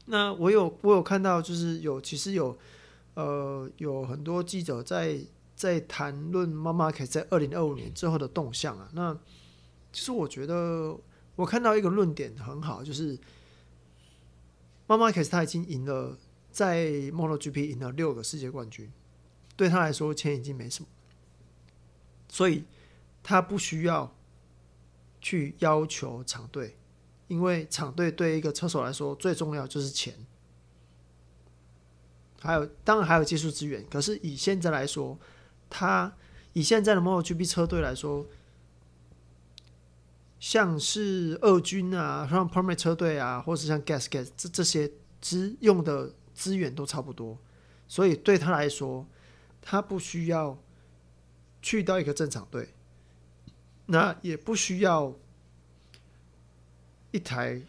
[0.07, 2.57] 那我有我有看到，就是有其实有
[3.13, 5.19] 呃有很多记者在
[5.55, 8.89] 在谈论妈妈可以在二零二五年之后的动向啊。
[8.95, 9.15] 那
[9.93, 10.97] 其实我觉得
[11.37, 13.19] 我看到一个论点很好，就是。
[14.89, 16.19] 马马克斯他已经赢了，
[16.51, 18.91] 在 MotoGP 赢了六个世界冠军，
[19.55, 20.89] 对他来说钱已经没什么，
[22.29, 22.65] 所以
[23.23, 24.17] 他不需要
[25.21, 26.79] 去要求厂队，
[27.27, 30.27] 因为厂队对一个车手来说最重要就是钱，
[32.41, 33.87] 还有当然还有技术资源。
[33.91, 35.19] 可是以现在来说，
[35.69, 36.17] 他
[36.55, 38.27] 以现在的 MotoGP 车队来说。
[40.41, 47.37] 像是二军啊，像 Pramac 车队啊，或是像 Gas Gas 这这些资用的资源都差不多，
[47.89, 49.05] 所以对他来说，
[49.61, 50.57] 他不需要
[51.61, 52.69] 去到一个正常队，
[53.87, 55.13] 那也不需要
[57.11, 57.61] 一台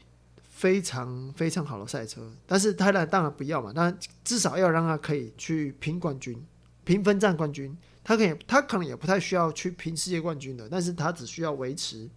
[0.44, 6.40] 非常非常好的赛车，但是他当然不要嘛，但至少要让他可以去拼冠军、
[6.84, 12.08] 平分站冠军，他可以，他可能也不太需要去拼世界冠军的，但是他只需要维持。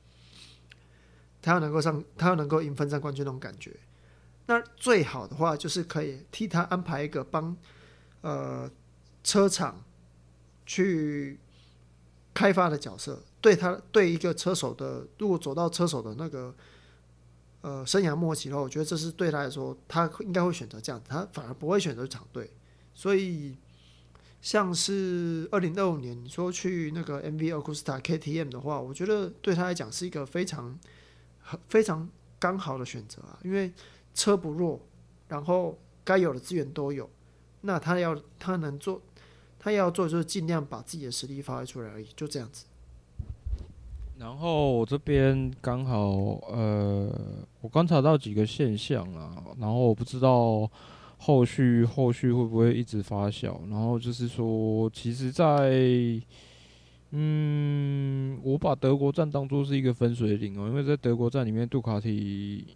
[1.43, 3.75] 他要能够上，他要能够赢分站冠军那种感觉，
[4.47, 7.57] 那最好的话就是可以替他安排一个帮
[8.21, 8.71] 呃
[9.25, 9.83] 车厂
[10.65, 11.41] 去
[12.33, 16.55] 开发的角色，对他对一个车手的，如果走到车手的那个
[17.63, 22.49] 呃生涯末期的话，我觉得这是对他来说，他应该会选择这样，他反而不会选择厂队。
[22.95, 23.57] 所以
[24.41, 30.79] 像是二零二五年你说去那个 MV Agusta KTM 的话，我觉得对他来讲是一个非常。
[31.69, 33.73] 非常刚好的选择啊，因为
[34.15, 34.81] 车不弱，
[35.29, 37.09] 然后该有的资源都有，
[37.63, 39.01] 那他要他能做，
[39.59, 42.67] 他要做就是尽量把自己的实力发挥出来而已，就这样子。
[44.19, 46.11] 然后我这边刚好
[46.49, 47.11] 呃，
[47.61, 50.71] 我观察到几个现象啊，然后我不知道
[51.19, 55.73] 后续后续会不会一直发酵，然后就是说，其实，在
[57.15, 62.75] 嗯，我把德国站当做是一个分水岭哦，因为在德国站里面，杜卡迪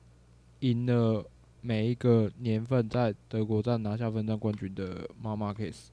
[0.60, 1.24] 赢了
[1.62, 5.86] 每一个年份在德国站拿下分站冠军的 Marc Marquez。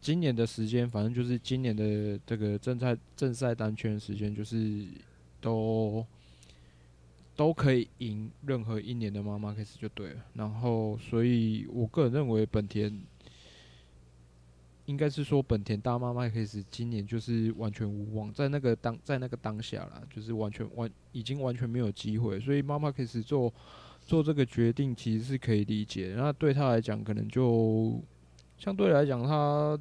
[0.00, 4.86] 今年的时间，反正就是今年的这个正赛正赛单圈时间，就是
[5.40, 6.06] 都
[7.34, 10.24] 都可以赢任何一年的 Marc Marquez 就对了。
[10.34, 13.02] 然后，所以我个人认为本田。
[14.86, 23.50] 应该是说，本田大妈麦克斯今年就是完全无望，在那个当在那个当下啦，就是完全完已经完全没有机会，所以妈妈开始做
[24.00, 26.12] 做这个决定，其实是可以理解。
[26.16, 27.98] 那对他来讲，可能就
[28.58, 29.78] 相对来讲，他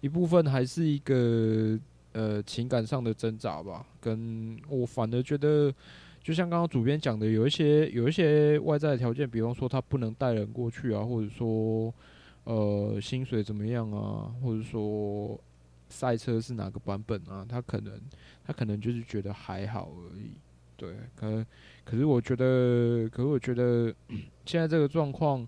[0.00, 1.76] 一部分还是一个
[2.12, 3.84] 呃情感上的挣扎吧。
[4.00, 5.74] 跟我反而觉得，
[6.22, 11.92] 就像刚刚主编讲的，有一些有一些外在条件，比方说他不能带人过去啊，或者说。
[12.44, 14.34] 呃，薪水怎么样啊？
[14.42, 15.38] 或者说
[15.88, 17.46] 赛车是哪个版本啊？
[17.48, 18.00] 他可能
[18.44, 20.32] 他可能就是觉得还好而已，
[20.76, 21.46] 对，可能
[21.84, 23.94] 可是我觉得，可是我觉得
[24.44, 25.46] 现在这个状况，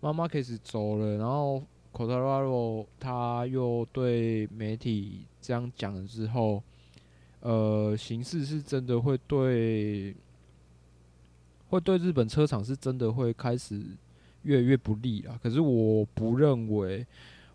[0.00, 6.62] 妈妈开始走了，然后 Quartararo 他又对媒体这样讲了之后，
[7.40, 10.14] 呃，形势是真的会对，
[11.70, 13.82] 会对日本车厂是真的会开始
[14.46, 15.38] 越来越不利啊。
[15.42, 17.06] 可是我不认为。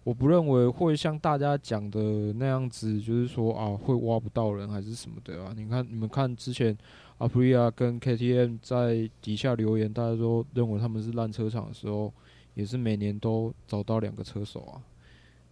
[0.04, 5.54] 我不认为会像大家讲的那样子，就是说啊，会挖不到人还是什么的啊？
[5.56, 6.76] 你看，你们看之前
[7.20, 12.12] 阿普利亚跟 KTM 在底下留言，大家都认为他们是烂车厂的时候，
[12.56, 14.82] 也是每年都找到两个车手啊。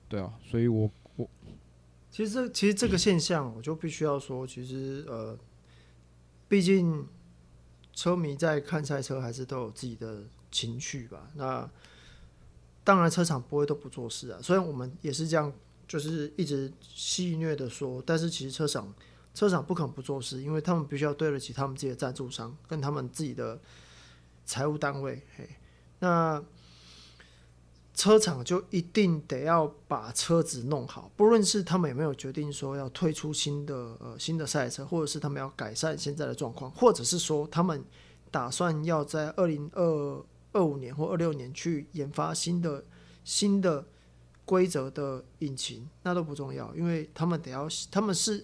[0.08, 1.30] 对啊，所以我我
[2.10, 5.38] 其实这其实这个现象，我就必须要说，其实呃，
[6.48, 7.06] 毕竟
[7.94, 11.30] 车迷在看赛车还是都有自己的情绪吧。
[11.36, 11.70] 那
[12.84, 14.40] 当然，车厂不会都不做事啊。
[14.42, 15.54] 虽然我们也是这样，
[15.88, 18.92] 就是一直戏谑的说，但是其实车厂
[19.36, 23.60] 车厂不可能不做事，因为他们必须要对得起他们自己的赞助商跟他们自己的
[24.44, 25.22] 财务单位。
[25.38, 25.48] 嘿，
[26.00, 26.44] 那
[27.94, 37.84] 车厂就一定得要把车子弄好，不论是他们有没有决定说要推出新的呃新的赛车，或者是他们要改善现在的状况，或者是说他们
[38.32, 40.26] 打算要在二零二。
[40.52, 42.84] 二五年或二六年去研发新的
[43.24, 43.86] 新的
[44.46, 48.44] 规则的引擎，那都不重要，因为他们得要，他们是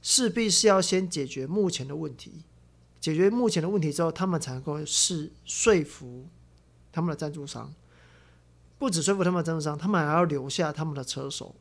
[0.00, 2.42] 势必是要先解决目前的问题，
[2.98, 6.26] 解决目前的问题之后，他们才能够是说服
[6.90, 7.74] 他们的赞助商，
[8.78, 11.54] 不止说服他们的赞助商，他们还要留下他们的车手，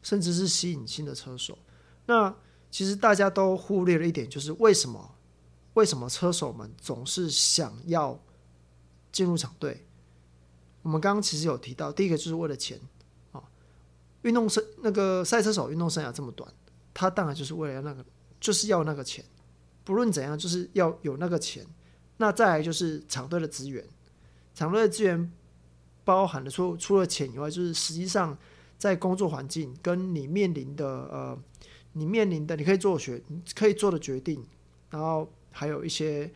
[0.00, 1.58] 甚至是吸引新的车手。
[2.06, 2.32] 那
[2.70, 5.16] 其实大家都忽略了一点，就是为什么
[5.72, 8.16] 为什么车手们总是想要。
[9.14, 9.86] 进入厂队，
[10.82, 12.80] 我们刚刚其实有提到，第一个就是为了钱
[13.30, 13.40] 啊。
[14.22, 16.52] 运动生那个赛车手运动生涯这么短，
[16.92, 18.04] 他当然就是为了要那个，
[18.40, 19.24] 就是要那个钱。
[19.84, 21.64] 不论怎样，就是要有那个钱。
[22.16, 23.86] 那再来就是厂队的资源，
[24.52, 25.32] 厂队的资源
[26.02, 28.36] 包含的除除了钱以外，就是实际上
[28.76, 31.38] 在工作环境跟你面临的呃，
[31.92, 33.22] 你面临的你可以做决，
[33.54, 34.44] 可以做的决定，
[34.90, 36.32] 然后还有一些。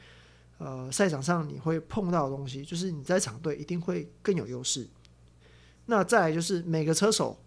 [0.59, 4.89] 呃，赛场上你会碰到的东西，就是你在场队一定会更有优势。
[5.87, 7.39] 那再来就是每个车手，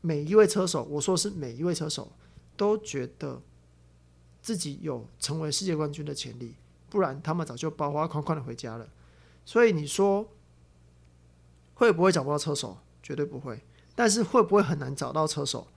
[0.00, 2.12] 每一位车手，我说是每一位车手
[2.56, 3.40] 都觉得
[4.42, 6.56] 自己有成为世界冠军的潜力，
[6.90, 8.88] 不然他们早就包花款款的回家了。
[9.44, 10.28] 所以你说
[11.74, 12.78] 会不会找不到车手？
[13.02, 13.60] 绝对不会。
[13.94, 15.68] 但是会不会很难找到车手？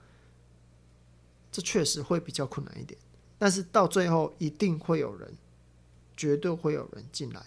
[1.52, 2.98] 这确实会比较困难一点。
[3.38, 5.32] 但是到最后一定会有人。
[6.16, 7.42] 绝对会有人进来，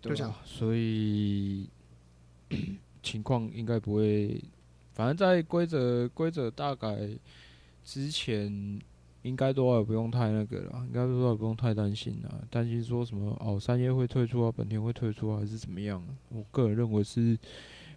[0.00, 1.68] 对啊，所以
[3.02, 4.42] 情况应该不会，
[4.94, 7.10] 反正在规则规则大改
[7.84, 8.80] 之前，
[9.22, 12.44] 应该都还不用太那个了，应该都还不用太担心了。
[12.50, 16.02] 担心说什么哦，三叶会退出啊，本田会退出啊，还是怎么样？
[16.30, 17.38] 我个人认为是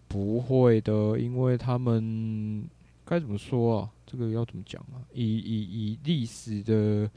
[0.10, 2.68] 不会的，因为他们
[3.06, 3.92] 该怎么说啊？
[4.06, 5.00] 这个要怎么讲啊？
[5.14, 7.10] 以以以历史的。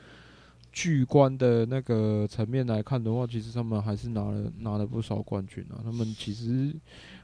[0.72, 5.82] 巨观的那个层面来看的话，其实他们还是拿了拿了不少冠军啊。
[5.82, 6.72] 他们其实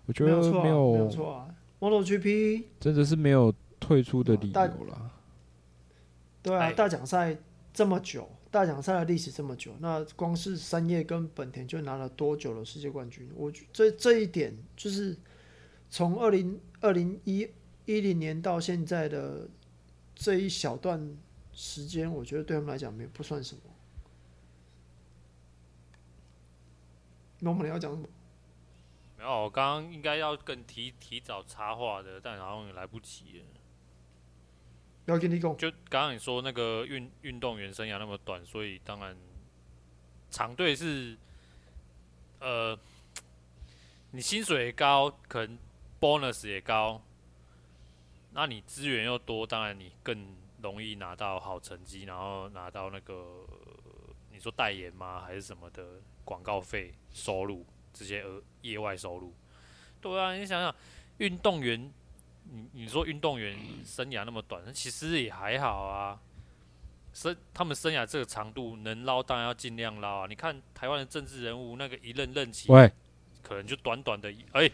[0.07, 5.13] 我觉得没有没有错啊，MotoGP 真的是没有退出的理由了。
[6.43, 7.37] 对啊，大奖赛
[7.73, 13.29] 这么久，大奖赛的历史这么久，那光是三叶跟本田就拿了多久的世界冠军？
[13.37, 15.17] 我觉这这一点就是
[15.89, 17.49] 从二零二零一
[17.85, 19.49] 一零年到现在的
[20.17, 21.17] 这一小段。
[21.57, 23.63] 时间，我觉得对他们来讲没不算什么。
[27.39, 28.07] 那我们要讲什么？
[29.17, 33.45] 没有，我刚刚应该要更提提早插话的，但好像也来不及了。
[35.07, 39.17] 要跟你讲，就刚刚你说那个运运动员生涯那么短，所以当然
[40.29, 41.17] 长队是
[42.41, 42.79] 呃，
[44.11, 45.59] 你薪水也高，可能
[45.99, 47.01] bonus 也高，
[48.33, 50.45] 那你资源又多，当然你更。
[50.63, 53.47] 容易拿到好成绩，然后拿到那个
[54.31, 55.21] 你说代言吗？
[55.21, 59.35] 还是什么的广告费收入，这些额业外收入。
[60.01, 60.75] 对啊，你想想，
[61.19, 61.93] 运动员，
[62.45, 66.21] 你你说运动员生涯那么短，其实也还好啊。
[67.13, 70.27] 生他们生涯这个长度，能捞当然要尽量捞啊。
[70.29, 72.93] 你看台湾的政治人物，那个一任任期，喂，
[73.43, 74.71] 可能就短短的，哎，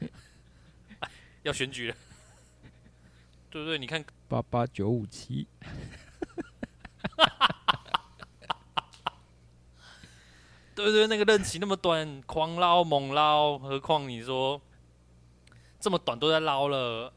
[1.44, 1.96] 要选举了。
[3.50, 3.78] 对不对？
[3.78, 5.46] 你看八八九五七，
[10.74, 11.06] 对不对？
[11.06, 14.60] 那个任期那么短，狂捞猛捞，何况你说
[15.80, 17.12] 这么短都在捞了，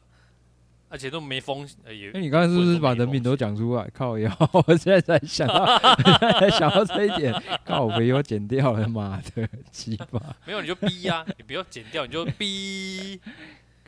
[0.88, 1.78] 而且都没风险。
[1.84, 3.88] 哎，你刚才是不是把人品都讲出来？
[3.92, 5.66] 靠腰，我现在才想到，
[6.40, 7.32] 才想到这一点，
[7.64, 10.34] 靠，我又剪掉了，妈的，鸡巴！
[10.46, 13.20] 没有你就逼呀，你不要剪掉，你就逼。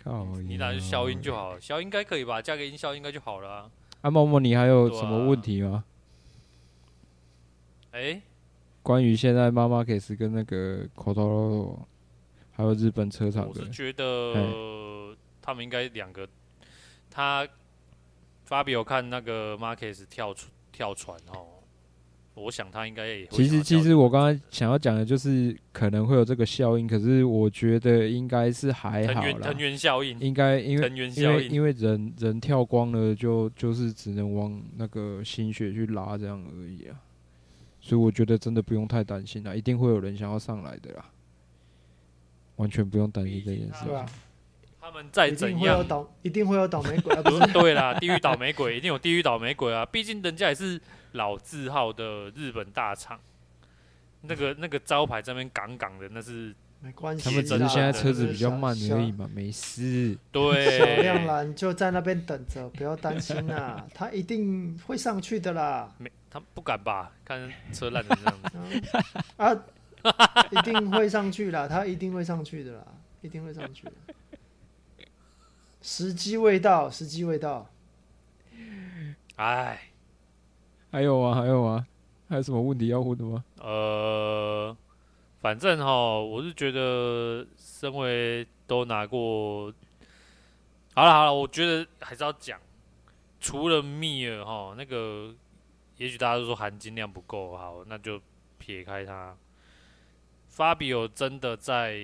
[0.05, 2.43] 靠，你拿消音就好了，消音应该可以吧？
[2.43, 3.71] 加个音效应该就好了啊。
[4.03, 5.83] 啊，默默，你还有什么问题吗？
[7.93, 8.21] 哎，
[8.83, 11.79] 关于现在妈妈 case 跟那个 Kotaro，
[12.53, 16.29] 还有日本车厂的，我是觉得他们应该两个。
[17.11, 17.49] 他
[18.45, 20.35] 发表看那个 Marquez 跳
[20.73, 21.54] 跳船哦，
[22.35, 23.31] 我想他应该也会。
[23.31, 29.39] 其实其实我刚才想要讲的就是可能会有这个效应，可是我觉得应该是还好啦。
[29.41, 37.01] 藤原效应应该因为因为因为人人跳光了，就就是只能往那个心血去拉这样而已啊。
[37.81, 41.05] 所以我觉得真的不用太担心啦，一定会有人想要上来的啦，
[42.57, 43.85] 完全不用担心这件事。
[44.81, 45.83] 他们再怎样，
[46.21, 47.15] 一定会有倒霉鬼。
[47.23, 49.87] 不是 对啦，地狱倒霉鬼一定有地狱倒霉鬼啊！
[49.87, 50.79] 毕竟人家也是
[51.15, 53.19] 老字号的日本大厂，
[54.21, 57.25] 那个那个招牌这边杠杠的，那是没关系。
[57.25, 60.19] 他们只是现在车子比较慢而已嘛，没事。
[60.33, 65.93] 对，小亮兰就在那边等着，不要担心啦， 他一定会上去的啦。
[65.99, 67.13] 没，他不敢吧？
[67.25, 68.99] 看车烂成这样子
[69.37, 69.55] 啊，
[70.51, 72.87] 一定会上去啦，他一定会上去的啦，
[73.23, 73.87] 一定会上去。
[75.81, 77.71] 时机未到，时机未到。
[79.37, 79.91] 哎，
[80.95, 81.85] 还有啊，还有啊，
[82.29, 83.45] 还有什么问题要问的吗？
[83.59, 84.77] 呃，
[85.41, 89.73] 反正哈，我是觉得，身为都拿过，
[90.95, 92.61] 好了好了，我觉得还是要讲，
[93.41, 95.35] 除了密尔哈，那个，
[95.97, 98.21] 也许大家都说含金量不够好，那就
[98.59, 99.37] 撇开他。
[100.47, 101.99] 法比欧真的在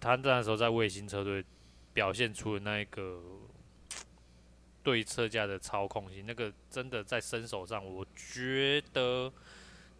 [0.00, 1.44] 他那时候在卫星车队。
[1.94, 3.20] 表现出的那一个
[4.88, 9.30] 对车架的操控性，那个真的在身手上，我觉得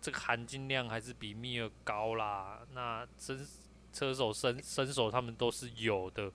[0.00, 2.66] 这个含金量还是比密尔高啦。
[2.72, 3.46] 那身
[3.92, 6.32] 车手身身手他们都是有的，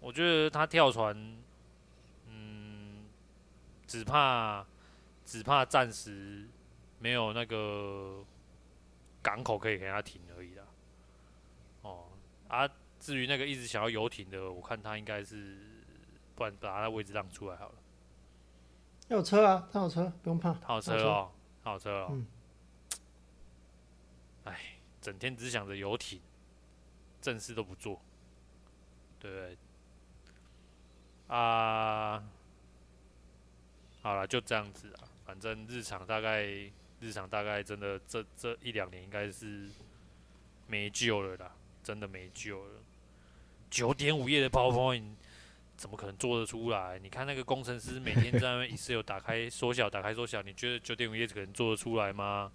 [0.00, 1.14] 我觉得他跳船，
[2.26, 3.04] 嗯，
[3.86, 4.66] 只怕
[5.26, 6.48] 只怕暂时
[7.00, 8.24] 没有那个
[9.20, 10.64] 港口可以给他停而已啦。
[11.82, 12.06] 哦，
[12.48, 12.66] 啊。
[13.02, 15.58] 至于那个一直想要游艇的，我看他应该是，
[16.42, 17.74] 不然把他的位置让出来好了。
[19.08, 20.52] 他有车啊，他有车，不用怕。
[20.54, 21.30] 他有车哦，
[21.62, 22.08] 他有车哦。
[22.10, 22.26] 嗯。
[24.44, 24.60] 哎，
[25.00, 26.20] 整天只想着游艇，
[27.20, 28.00] 正事都不做。
[29.20, 29.56] 对。
[31.28, 32.24] 啊。
[34.02, 35.06] 好了，就这样子啊。
[35.24, 36.42] 反正日常大概，
[36.98, 39.70] 日常大概真的这这一两年应该是
[40.66, 42.80] 没救了啦，真的没救了。
[43.70, 45.14] 九点五页的 PowerPoint
[45.82, 46.96] 怎么可能做得出来？
[47.02, 52.52] 你看那个工程师每天在那 Excel 打开缩小，打开缩小，你觉得九点五页可能做得出来吗？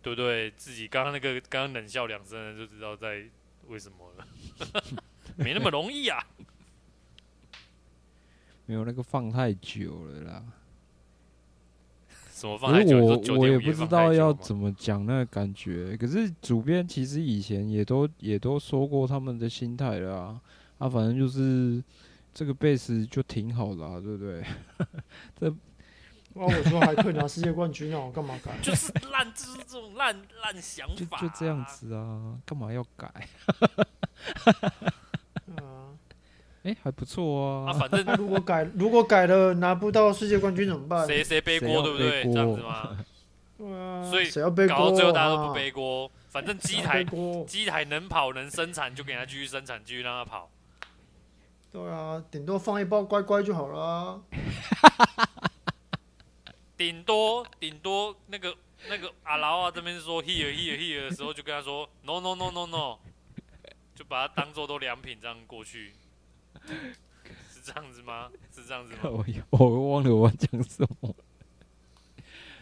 [0.00, 0.50] 对不对？
[0.52, 3.24] 自己刚刚那个刚刚冷笑两声就知道在
[3.68, 4.26] 为什么了，
[5.36, 6.26] 没那么容易啊！
[8.64, 10.42] 没有那个放太久了啦。
[12.32, 13.04] 什么放太久？
[13.04, 15.94] 我我也不知道要怎么讲那个感觉。
[15.98, 20.40] 可是主编其实以前也都也都说过他们的心态了啊。
[20.78, 21.84] 啊，反正就是
[22.32, 24.44] 这个贝斯就挺好的啊，对不对？
[25.38, 25.50] 这，
[26.34, 28.52] 哇，我说还可以拿世界冠军啊，我干嘛改？
[28.62, 31.28] 就是烂，就是这种烂烂想法、啊就。
[31.28, 33.12] 就这样子啊，干嘛要改？
[36.62, 37.70] 哎、欸，还不错啊！
[37.70, 41.06] 啊，反正 如果改，如果改了拿不到世界冠军怎么办？
[41.06, 42.22] 谁谁背锅，对不对？
[42.24, 42.98] 这样子吗？
[43.56, 44.04] 对啊。
[44.10, 44.76] 所以谁要背锅？
[44.76, 47.02] 搞到最后大家都不背锅，啊、反正机台
[47.46, 50.50] 机台能跑能生产，就给他继续生产，继续让他跑。
[51.72, 54.20] 对啊，顶多放一包乖乖就好了。
[56.76, 58.54] 顶多顶多那个
[58.88, 62.98] 那个阿劳啊这边说 here here here 的时候，就跟他说 no no no no no，
[63.94, 65.92] 就把它当做都良品这样过去。
[67.52, 68.30] 是这样子吗？
[68.54, 69.00] 是这样子吗？
[69.50, 71.14] 我我忘了我要讲什么。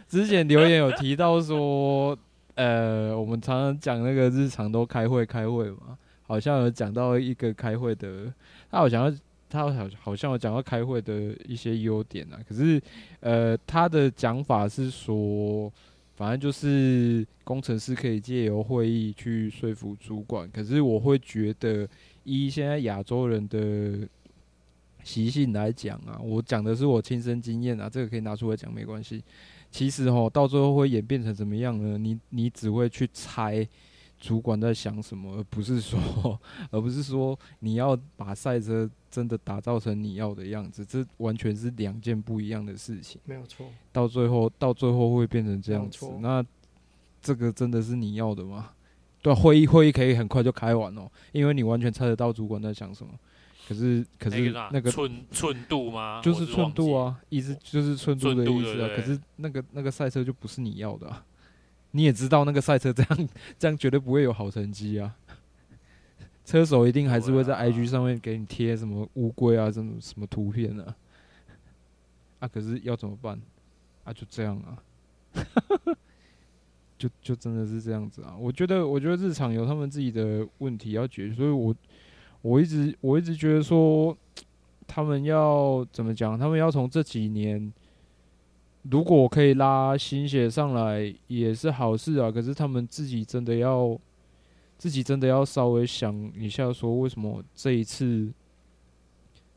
[0.09, 2.19] 之前留言有提到说，
[2.57, 5.97] 呃，我们常常讲那个日常都开会开会嘛，
[6.29, 8.33] 好像有讲到一个开会的，
[8.71, 9.19] 他好像
[9.51, 12.39] 他好好像有讲到开会的一些优点啊。
[12.49, 12.81] 可是，
[13.19, 15.69] 呃，他的讲法是说，
[16.15, 20.49] 反正就是工程师可以借由会议去说服主管。
[20.53, 21.89] 可是我会觉得。
[22.31, 24.07] 以现在亚洲人的
[25.03, 29.25] 习性来讲啊，我讲的是我亲身经验啊，这个可以拿出来讲没关系。
[29.71, 31.97] 其实齁，到最后会演变成怎么样呢？
[31.97, 33.67] 你你只会去猜
[34.19, 36.39] 主管在想什么，而不是说，
[36.71, 43.21] 而不是说你要把赛车真的打造成你要的样子，这完全是两件不一样的事情。
[43.25, 46.07] 没有错，到最后，到最后会变成这样子。
[46.21, 46.45] 那
[47.23, 48.71] 这个真的是你要的吗？
[49.23, 53.13] 对，会议会议可以很快就开完哦，因为你完全猜得到主管在想什么。
[53.69, 56.23] 可是，可是那个寸寸度吗？
[56.23, 58.89] 就是寸度啊，意思就是寸度的意思啊。
[58.97, 61.25] 可是那个那个赛车就不是你要的啊。
[61.93, 63.29] 你也知道那个赛车这样
[63.59, 65.17] 这样绝对不会有好成绩啊！
[66.45, 70.97] 车手一定还是会在 IG 上面给你贴什么乌龟啊，什么什么图片啊。
[72.41, 73.41] 啊，可是要怎么办？
[74.05, 74.79] 啊，就这样啊，
[76.97, 78.37] 就就真的是这样子啊！
[78.39, 81.75] 我觉得，我觉得日常有他们自己的问题要解决，所以我
[82.43, 84.17] 我一直我一直觉得说，
[84.87, 86.39] 他们要怎么讲？
[86.39, 87.73] 他们要从这几年。
[88.83, 93.99] 如果可以拉新血上来也是好事啊，可是他们自己真的要，
[94.79, 98.33] 自己真的要稍微想一下，说为什么这一次，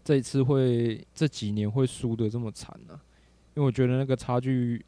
[0.03, 2.99] 这一次会这几年会输得这么惨呢？
[3.53, 4.83] 因为我觉得那个差距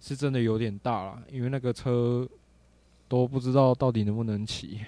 [0.00, 2.28] 是真的有点大了，因为那个车
[3.06, 4.80] 都不知道到底能不能骑，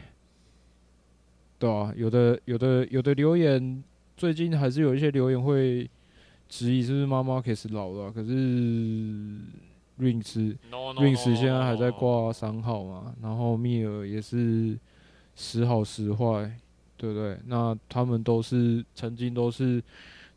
[1.58, 3.84] 对啊，有的有的有的留言，
[4.16, 5.88] 最近还是有一些留言会。
[6.56, 8.12] 质疑是不是妈妈开始老了？
[8.12, 8.30] 可是
[9.98, 13.12] Rins Rins 现在还在挂三号嘛？
[13.20, 14.78] 然后密尔也是
[15.34, 16.56] 时好时坏，
[16.96, 17.36] 对不对？
[17.46, 19.82] 那他们都是曾经都是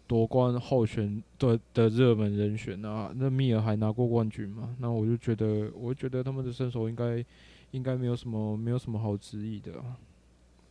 [0.08, 3.14] 夺冠候选的的热门人选啊。
[3.16, 4.76] 那密尔还拿过冠军嘛？
[4.80, 7.24] 那我就觉得，我觉得他们的身手应该
[7.70, 9.72] 应该没有什么没有什么好质疑的。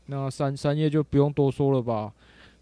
[0.06, 2.12] 那三三叶就不用多说了吧。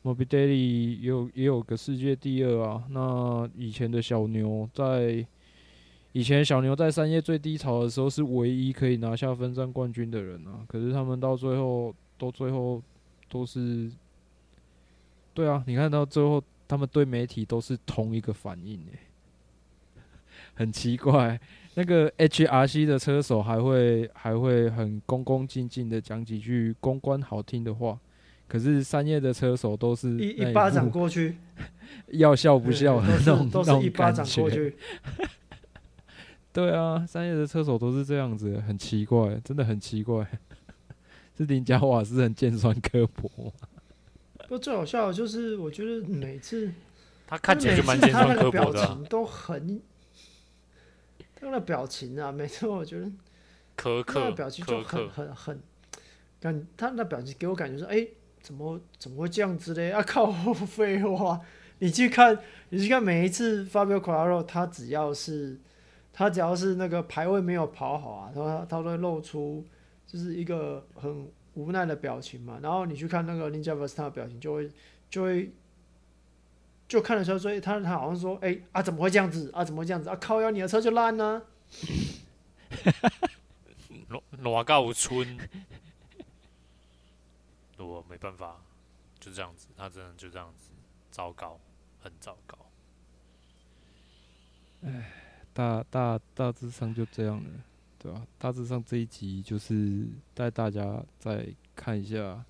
[0.04, 5.26] Morbidelli 也有也有个世界第二啊，那以前的小牛在
[6.12, 12.82] 以前小牛在三叶最低潮的时候是唯一可以拿下分站冠军的人啊，可是他们到最后都最后
[13.30, 13.90] 都是，
[15.32, 18.98] 对啊，你看到最后他们对媒体都是同一个反应诶，
[20.54, 21.40] 很奇怪，
[21.76, 27.98] 那个 HRC 的车手还会还会很恭恭敬敬的讲几句公关好听的话。
[28.46, 31.36] 可是三叶的车手都是一一巴掌过去，
[32.12, 34.76] 要笑不笑的那种都是一巴掌过去。
[36.52, 40.24] 对啊，三叶的车手都是这样子，很奇怪，真的很奇怪。
[41.36, 43.52] 是林加瓦斯很尖酸刻薄。
[44.46, 46.70] 不，最好笑的就是，我觉得每次
[47.26, 49.82] 他看起来就蛮尖酸刻薄的，表情都很
[51.34, 53.10] 他的表情啊，每次我觉得
[53.76, 55.60] 苛刻，表情就很很很
[56.38, 58.06] 感，他的表情给我感觉说，哎。
[58.44, 59.88] 怎么怎么会这样子嘞？
[59.96, 60.30] 啊靠！
[60.52, 61.40] 废话，
[61.78, 62.38] 你去看，
[62.68, 65.58] 你去看每一次 Fabio Quartararo，他只要是，
[66.12, 69.64] 他只要是那个排位没有跑好啊，他他都会露出
[70.06, 72.58] 就是一个很无奈的表情嘛。
[72.62, 74.70] 然后你去看那个 Ninja Verstappen 的表情，就会
[75.08, 75.50] 就会
[76.86, 79.64] 就看的时候，所以他他好像说，哎、啊怎么会这样子啊？
[79.64, 80.16] 怎么会这样子啊？
[80.20, 80.42] 靠！
[80.42, 83.10] 要你的车就烂呢、啊？
[84.08, 85.38] 挪挪高村。
[87.84, 88.56] 我没办法，
[89.20, 90.70] 就这样子，他真的就这样子，
[91.10, 91.58] 糟糕，
[92.00, 92.58] 很糟糕。
[94.82, 95.12] 哎，
[95.52, 97.50] 大大大致上就这样了，
[97.98, 98.26] 对吧？
[98.38, 102.44] 大致上这一集就是带大家再看一下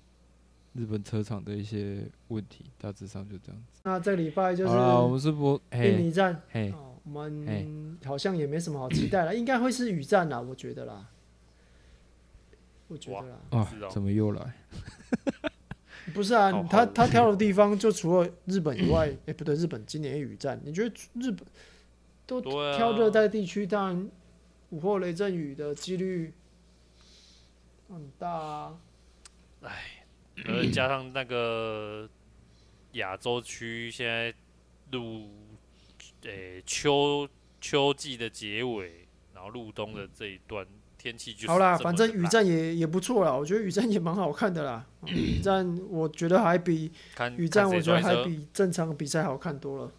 [0.73, 3.81] 日本车厂的一些问题，大致上就这样子。
[3.83, 6.73] 那这个礼拜就是我们是不印尼站，嘿，
[7.05, 11.09] 我们好像也没什么好期待了，应该会是雨战啦，我觉得啦。
[12.95, 14.53] 我觉得啦，啊，怎么又来？
[16.13, 20.59] 不是啊，他他挑的地方就除了日本以外， 哎、欸，不对，日本今年雨战。
[20.63, 21.45] 你觉得日本
[22.27, 24.09] 都挑热带地区，当然
[24.69, 26.31] 午后雷阵雨的几率
[27.89, 28.77] 很大啊。
[29.61, 30.05] 哎，
[30.45, 32.07] 而，加上那个
[32.93, 34.31] 亚洲区现在
[34.91, 35.27] 入
[36.21, 37.27] 诶、欸、秋
[37.59, 40.65] 秋季的结尾，然后入冬的这一段。
[41.05, 44.83] 天气就好啦，反正雨战也也不错啦，我觉得雨战也蛮好看的啦。
[45.05, 46.91] 雨战我觉得还比
[47.37, 49.91] 雨战我觉得还比正常比赛好看多了。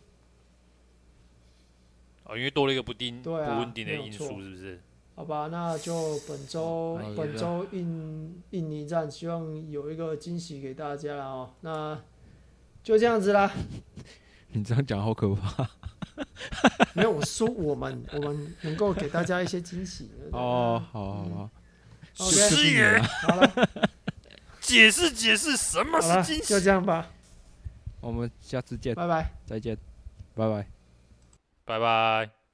[2.25, 4.81] 哦，因为多了一个不定、不稳定的因素，是不是？
[5.15, 11.51] 好吧，那就本周本周印印尼站，希望有一个惊喜给大家了哦。
[11.61, 12.03] 那
[12.83, 13.53] 就这样子啦。
[14.51, 15.71] 你这样讲好可怕。
[16.95, 20.11] 没有，我说我们我们能够给大家一些惊喜。
[20.33, 21.51] 哦，好好好。
[22.15, 23.69] 师爷，好了，
[24.61, 26.45] 解释解释什么是惊喜。
[26.45, 27.07] 就这样吧，
[28.01, 29.77] 我们下次见，拜拜，再见，
[30.35, 30.67] 拜拜，
[31.67, 32.46] 拜拜。